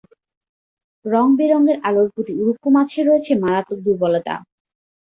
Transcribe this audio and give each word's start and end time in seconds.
রঙ-বেরঙের 1.05 1.77
আলোর 1.87 2.07
প্রতি 2.13 2.33
উড়ুক্কু 2.41 2.69
মাছের 2.75 3.03
রয়েছে 3.09 3.31
মারাত্মক 3.43 3.79
দুর্বলতা। 3.85 4.35